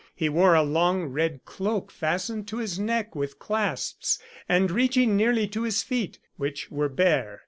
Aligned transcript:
He 0.15 0.29
wore 0.29 0.55
a 0.55 0.63
long 0.63 1.03
red 1.03 1.45
cloak 1.45 1.91
fastened 1.91 2.47
to 2.47 2.57
his 2.57 2.79
neck 2.79 3.13
with 3.13 3.37
clasps, 3.37 4.17
and 4.49 4.71
reaching 4.71 5.15
nearly 5.15 5.47
to 5.49 5.61
his 5.61 5.83
feet, 5.83 6.17
which 6.37 6.71
were 6.71 6.89
bare. 6.89 7.39